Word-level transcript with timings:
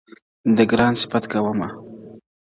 د 0.55 0.57
گران 0.71 0.93
صفت 1.01 1.23
كومه. 1.31 1.69